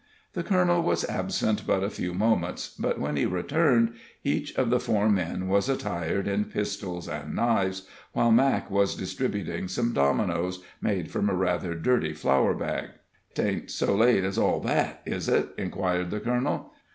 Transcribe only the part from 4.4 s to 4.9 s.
of the